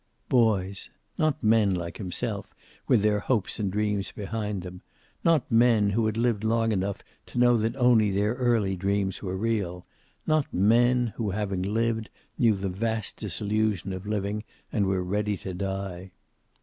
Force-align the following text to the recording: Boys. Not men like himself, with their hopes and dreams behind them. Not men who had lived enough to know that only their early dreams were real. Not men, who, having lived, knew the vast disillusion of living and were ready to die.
Boys. 0.29 0.89
Not 1.19 1.43
men 1.43 1.75
like 1.75 1.97
himself, 1.97 2.55
with 2.87 3.03
their 3.03 3.19
hopes 3.19 3.59
and 3.59 3.71
dreams 3.71 4.11
behind 4.11 4.63
them. 4.63 4.81
Not 5.23 5.51
men 5.51 5.91
who 5.91 6.07
had 6.07 6.17
lived 6.17 6.43
enough 6.43 7.03
to 7.27 7.37
know 7.37 7.55
that 7.57 7.75
only 7.75 8.09
their 8.09 8.33
early 8.33 8.75
dreams 8.75 9.21
were 9.21 9.37
real. 9.37 9.85
Not 10.25 10.51
men, 10.51 11.13
who, 11.17 11.29
having 11.29 11.61
lived, 11.61 12.09
knew 12.39 12.55
the 12.55 12.67
vast 12.67 13.17
disillusion 13.17 13.93
of 13.93 14.07
living 14.07 14.43
and 14.71 14.87
were 14.87 15.03
ready 15.03 15.37
to 15.37 15.53
die. 15.53 16.09